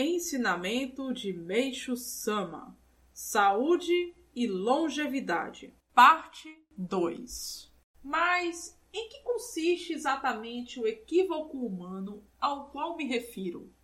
Ensinamento 0.00 1.12
de 1.12 1.32
Meixo 1.32 1.96
Sama: 1.96 2.78
Saúde 3.12 4.14
e 4.32 4.46
Longevidade. 4.46 5.74
Parte 5.92 6.56
2. 6.76 7.68
Mas 8.00 8.78
em 8.92 9.08
que 9.08 9.20
consiste 9.24 9.92
exatamente 9.92 10.78
o 10.78 10.86
equívoco 10.86 11.58
humano 11.58 12.24
ao 12.40 12.70
qual 12.70 12.96
me 12.96 13.08
refiro? 13.08 13.74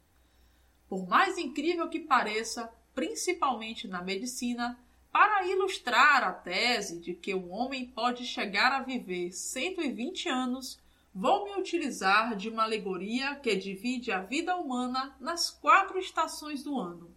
Por 0.88 1.04
mais 1.08 1.36
incrível 1.36 1.88
que 1.88 1.98
pareça, 1.98 2.72
principalmente 2.94 3.88
na 3.88 4.00
medicina, 4.00 4.78
para 5.10 5.44
ilustrar 5.48 6.22
a 6.22 6.32
tese 6.32 7.00
de 7.00 7.12
que 7.14 7.34
o 7.34 7.48
homem 7.48 7.88
pode 7.88 8.24
chegar 8.24 8.70
a 8.70 8.84
viver 8.84 9.32
120 9.32 10.28
anos, 10.28 10.80
Vou 11.14 11.44
me 11.44 11.54
utilizar 11.60 12.34
de 12.34 12.48
uma 12.48 12.64
alegoria 12.64 13.36
que 13.36 13.54
divide 13.54 14.10
a 14.10 14.20
vida 14.20 14.56
humana 14.56 15.16
nas 15.20 15.48
quatro 15.48 15.96
estações 15.96 16.64
do 16.64 16.76
ano: 16.76 17.14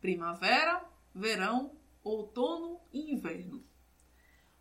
primavera, 0.00 0.84
verão, 1.12 1.72
outono 2.04 2.80
e 2.92 3.12
inverno. 3.12 3.64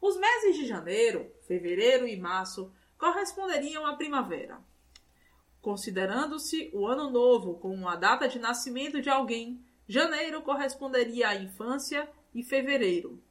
Os 0.01 0.17
meses 0.17 0.55
de 0.55 0.65
janeiro, 0.65 1.31
fevereiro 1.47 2.07
e 2.07 2.19
março 2.19 2.73
corresponderiam 2.97 3.85
à 3.85 3.95
primavera. 3.95 4.59
Considerando-se 5.61 6.71
o 6.73 6.87
ano 6.87 7.11
novo 7.11 7.59
como 7.59 7.87
a 7.87 7.95
data 7.95 8.27
de 8.27 8.39
nascimento 8.39 8.99
de 8.99 9.11
alguém, 9.11 9.63
janeiro 9.87 10.41
corresponderia 10.41 11.29
à 11.29 11.35
infância 11.35 12.09
e 12.33 12.41
fevereiro. 12.41 13.21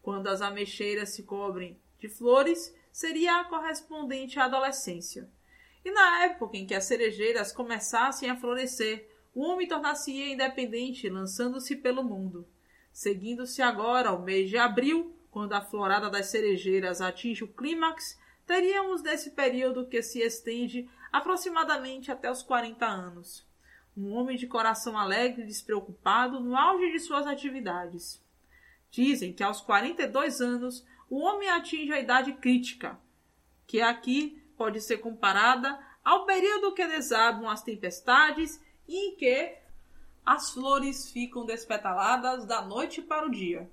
Quando 0.00 0.28
as 0.28 0.40
ameixeiras 0.40 1.08
se 1.10 1.24
cobrem 1.24 1.80
de 1.98 2.08
flores, 2.08 2.72
seria 2.92 3.40
a 3.40 3.44
correspondente 3.44 4.38
à 4.38 4.44
adolescência. 4.44 5.28
E 5.84 5.90
na 5.90 6.24
época 6.24 6.56
em 6.56 6.66
que 6.66 6.74
as 6.74 6.84
cerejeiras 6.84 7.50
começassem 7.52 8.30
a 8.30 8.36
florescer, 8.36 9.08
o 9.34 9.42
homem 9.42 9.66
tornar-se-ia 9.66 10.32
independente, 10.32 11.08
lançando-se 11.08 11.76
pelo 11.76 12.04
mundo. 12.04 12.46
Seguindo-se 12.92 13.62
agora 13.62 14.12
o 14.12 14.22
mês 14.22 14.50
de 14.50 14.58
abril, 14.58 15.16
quando 15.30 15.54
a 15.54 15.62
florada 15.62 16.10
das 16.10 16.26
cerejeiras 16.26 17.00
atinge 17.00 17.42
o 17.42 17.48
clímax, 17.48 18.20
teríamos 18.46 19.00
desse 19.00 19.30
período 19.30 19.88
que 19.88 20.02
se 20.02 20.20
estende 20.20 20.88
aproximadamente 21.10 22.12
até 22.12 22.30
os 22.30 22.42
40 22.42 22.84
anos. 22.84 23.46
Um 23.96 24.12
homem 24.12 24.36
de 24.36 24.46
coração 24.46 24.96
alegre 24.98 25.42
e 25.42 25.46
despreocupado 25.46 26.38
no 26.38 26.56
auge 26.56 26.92
de 26.92 27.00
suas 27.00 27.26
atividades. 27.26 28.22
Dizem 28.90 29.32
que 29.32 29.42
aos 29.42 29.62
42 29.62 30.42
anos 30.42 30.84
o 31.12 31.18
homem 31.18 31.46
atinge 31.50 31.92
a 31.92 32.00
idade 32.00 32.32
crítica, 32.32 32.98
que 33.66 33.82
aqui 33.82 34.42
pode 34.56 34.80
ser 34.80 34.96
comparada 34.96 35.78
ao 36.02 36.24
período 36.24 36.72
que 36.72 36.86
desabam 36.86 37.50
as 37.50 37.62
tempestades 37.62 38.58
e 38.88 38.96
em 38.96 39.16
que 39.16 39.54
as 40.24 40.52
flores 40.52 41.10
ficam 41.10 41.44
despetaladas 41.44 42.46
da 42.46 42.62
noite 42.62 43.02
para 43.02 43.26
o 43.26 43.30
dia. 43.30 43.70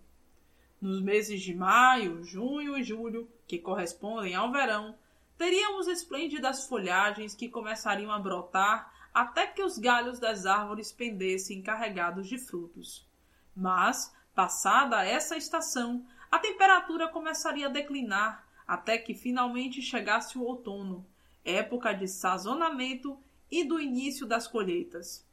Nos 0.81 1.01
meses 1.01 1.41
de 1.41 1.55
maio, 1.55 2.25
junho 2.25 2.77
e 2.77 2.83
julho, 2.83 3.25
que 3.47 3.57
correspondem 3.57 4.35
ao 4.35 4.51
verão, 4.51 4.97
teríamos 5.37 5.87
esplêndidas 5.87 6.67
folhagens 6.67 7.35
que 7.35 7.47
começariam 7.47 8.11
a 8.11 8.19
brotar 8.19 8.93
até 9.13 9.47
que 9.47 9.63
os 9.63 9.77
galhos 9.77 10.19
das 10.19 10.45
árvores 10.45 10.91
pendessem 10.91 11.61
carregados 11.61 12.27
de 12.27 12.37
frutos. 12.37 13.07
Mas, 13.55 14.13
passada 14.35 15.05
essa 15.05 15.37
estação, 15.37 16.05
a 16.31 16.37
temperatura 16.37 17.07
começaria 17.07 17.67
a 17.67 17.71
declinar 17.71 18.47
até 18.67 18.97
que 18.97 19.15
finalmente 19.15 19.81
chegasse 19.81 20.37
o 20.37 20.43
outono, 20.43 21.05
época 21.43 21.91
de 21.91 22.07
sazonamento 22.07 23.17
e 23.49 23.63
do 23.63 23.79
início 23.79 24.27
das 24.27 24.47
colheitas. 24.47 25.27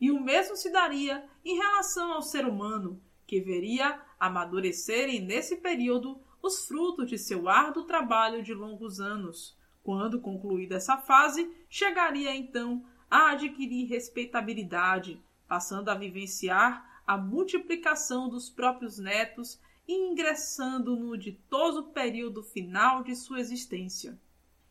E 0.00 0.10
o 0.10 0.20
mesmo 0.20 0.56
se 0.56 0.72
daria 0.72 1.24
em 1.44 1.56
relação 1.56 2.12
ao 2.12 2.22
ser 2.22 2.46
humano, 2.46 3.00
que 3.26 3.40
veria 3.40 4.00
amadurecerem 4.18 5.20
nesse 5.20 5.56
período 5.56 6.18
os 6.42 6.66
frutos 6.66 7.08
de 7.08 7.18
seu 7.18 7.48
árduo 7.48 7.84
trabalho 7.84 8.42
de 8.42 8.54
longos 8.54 9.00
anos. 9.00 9.56
Quando 9.82 10.20
concluída 10.20 10.76
essa 10.76 10.96
fase, 10.96 11.50
chegaria 11.68 12.34
então 12.34 12.84
a 13.10 13.32
adquirir 13.32 13.86
respeitabilidade, 13.88 15.20
passando 15.46 15.90
a 15.90 15.94
vivenciar 15.94 17.02
a 17.06 17.16
multiplicação 17.16 18.28
dos 18.28 18.48
próprios 18.48 18.98
netos 18.98 19.60
ingressando 19.88 20.94
no 20.94 21.16
ditoso 21.16 21.84
período 21.84 22.42
final 22.42 23.02
de 23.02 23.16
sua 23.16 23.40
existência. 23.40 24.20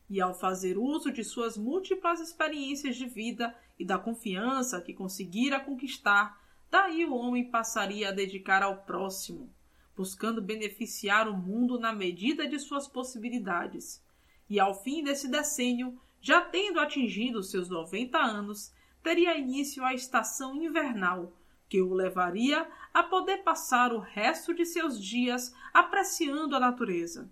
E 0.08 0.20
ao 0.20 0.32
fazer 0.32 0.78
uso 0.78 1.10
de 1.10 1.24
suas 1.24 1.58
múltiplas 1.58 2.20
experiências 2.20 2.96
de 2.96 3.06
vida 3.06 3.54
e 3.76 3.84
da 3.84 3.98
confiança 3.98 4.80
que 4.80 4.94
conseguira 4.94 5.58
conquistar, 5.58 6.40
daí 6.70 7.04
o 7.04 7.14
homem 7.14 7.50
passaria 7.50 8.10
a 8.10 8.12
dedicar 8.12 8.62
ao 8.62 8.84
próximo, 8.84 9.52
buscando 9.96 10.40
beneficiar 10.40 11.28
o 11.28 11.36
mundo 11.36 11.80
na 11.80 11.92
medida 11.92 12.46
de 12.46 12.58
suas 12.58 12.86
possibilidades. 12.86 14.00
E 14.48 14.60
ao 14.60 14.72
fim 14.72 15.02
desse 15.02 15.28
decênio, 15.28 16.00
já 16.20 16.40
tendo 16.40 16.78
atingido 16.78 17.42
seus 17.42 17.68
90 17.68 18.16
anos, 18.16 18.72
teria 19.02 19.36
início 19.36 19.84
a 19.84 19.92
estação 19.92 20.56
invernal, 20.56 21.32
que 21.68 21.80
o 21.80 21.92
levaria 21.92 22.68
a 22.92 23.02
poder 23.02 23.38
passar 23.38 23.92
o 23.92 23.98
resto 23.98 24.54
de 24.54 24.64
seus 24.64 25.02
dias 25.02 25.54
apreciando 25.72 26.56
a 26.56 26.60
natureza. 26.60 27.30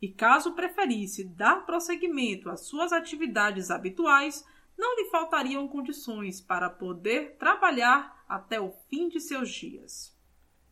E 0.00 0.08
caso 0.08 0.52
preferisse 0.52 1.24
dar 1.24 1.66
prosseguimento 1.66 2.48
às 2.48 2.60
suas 2.60 2.92
atividades 2.92 3.70
habituais, 3.70 4.46
não 4.78 4.96
lhe 4.96 5.10
faltariam 5.10 5.68
condições 5.68 6.40
para 6.40 6.70
poder 6.70 7.36
trabalhar 7.36 8.24
até 8.28 8.60
o 8.60 8.70
fim 8.88 9.08
de 9.08 9.20
seus 9.20 9.50
dias. 9.50 10.16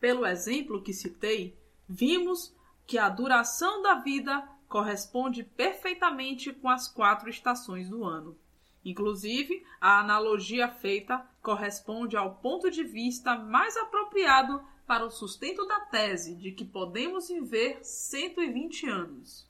Pelo 0.01 0.25
exemplo 0.25 0.83
que 0.83 0.93
citei, 0.93 1.59
vimos 1.89 2.55
que 2.87 2.97
a 2.97 3.09
duração 3.09 3.83
da 3.83 3.97
vida 3.97 4.49
corresponde 4.69 5.43
perfeitamente 5.43 6.53
com 6.53 6.69
as 6.69 6.89
quatro 6.89 7.29
estações 7.29 7.89
do 7.89 8.05
ano. 8.05 8.39
Inclusive, 8.85 9.65
a 9.81 10.01
analogia 10.01 10.69
feita 10.69 11.25
corresponde 11.43 12.17
ao 12.17 12.37
ponto 12.37 12.71
de 12.71 12.85
vista 12.85 13.37
mais 13.37 13.77
apropriado 13.77 14.63
para 14.87 15.05
o 15.05 15.11
sustento 15.11 15.67
da 15.67 15.81
tese 15.81 16.35
de 16.35 16.53
que 16.53 16.65
podemos 16.65 17.29
viver 17.29 17.85
120 17.85 18.89
anos. 18.89 19.47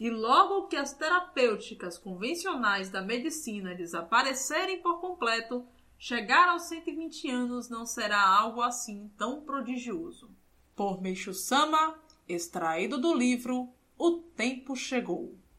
E 0.00 0.08
logo 0.08 0.66
que 0.66 0.76
as 0.76 0.94
terapêuticas 0.94 1.98
convencionais 1.98 2.88
da 2.88 3.02
medicina 3.02 3.74
desaparecerem 3.74 4.80
por 4.80 4.98
completo, 4.98 5.66
chegar 5.98 6.48
aos 6.48 6.62
120 6.62 7.30
anos 7.30 7.68
não 7.68 7.84
será 7.84 8.26
algo 8.26 8.62
assim 8.62 9.10
tão 9.18 9.42
prodigioso. 9.42 10.30
Por 10.74 11.02
Meishu 11.02 11.34
Sama, 11.34 11.98
extraído 12.26 12.96
do 12.96 13.12
livro 13.12 13.68
O 13.98 14.12
Tempo 14.12 14.74
Chegou. 14.74 15.36